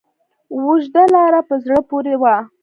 اوږده 0.55 1.03
لاره 1.13 1.41
په 1.47 1.55
زړه 1.63 1.77
پورې 1.89 2.13
وه. 2.21 2.35